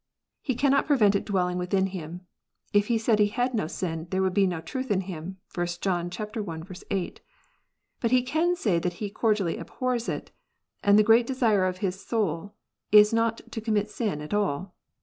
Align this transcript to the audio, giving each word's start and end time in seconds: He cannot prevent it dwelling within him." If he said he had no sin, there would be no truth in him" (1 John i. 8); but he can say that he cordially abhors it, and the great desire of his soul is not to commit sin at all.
He 0.41 0.55
cannot 0.55 0.87
prevent 0.87 1.15
it 1.15 1.25
dwelling 1.25 1.59
within 1.59 1.85
him." 1.85 2.21
If 2.73 2.87
he 2.87 2.97
said 2.97 3.19
he 3.19 3.27
had 3.27 3.53
no 3.53 3.67
sin, 3.67 4.07
there 4.09 4.23
would 4.23 4.33
be 4.33 4.47
no 4.47 4.59
truth 4.59 4.89
in 4.89 5.01
him" 5.01 5.37
(1 5.53 5.67
John 5.79 6.09
i. 6.17 6.65
8); 6.89 7.21
but 7.99 8.09
he 8.09 8.23
can 8.23 8.55
say 8.55 8.79
that 8.79 8.93
he 8.93 9.11
cordially 9.11 9.57
abhors 9.59 10.09
it, 10.09 10.31
and 10.83 10.97
the 10.97 11.03
great 11.03 11.27
desire 11.27 11.65
of 11.67 11.77
his 11.85 12.03
soul 12.03 12.55
is 12.91 13.13
not 13.13 13.41
to 13.51 13.61
commit 13.61 13.91
sin 13.91 14.21
at 14.21 14.33
all. 14.33 14.73